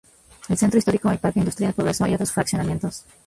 El 0.49 0.57
centro 0.57 0.79
Histórico, 0.79 1.11
el 1.11 1.19
Parque 1.19 1.37
Industrial 1.41 1.73
Progreso, 1.73 2.07
y 2.07 2.15
otros 2.15 2.31
fraccionamientos. 2.31 3.05